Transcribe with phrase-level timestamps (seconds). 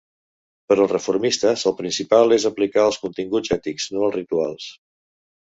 [0.71, 4.69] Per als reformistes, el principal és aplicar els continguts ètics, no els rituals.